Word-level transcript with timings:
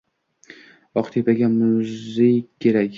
“Oqtepa”ga 1.01 1.47
muzey 1.57 2.35
kerak! 2.59 2.89